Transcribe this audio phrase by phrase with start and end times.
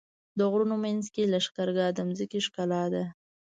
[0.37, 3.03] د غرونو منځ کې لښکرګاه د ځمکې ښکلا ده.